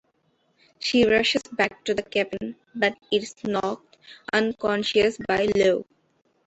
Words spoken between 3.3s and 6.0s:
knocked unconscious by Lou.